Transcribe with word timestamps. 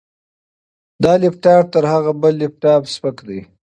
دا 1.03 1.13
لپټاپ 1.23 1.63
تر 1.73 1.83
هغه 1.93 2.11
بل 2.21 2.33
لپټاپ 2.41 2.83
سپک 2.93 3.17
دی. 3.27 3.39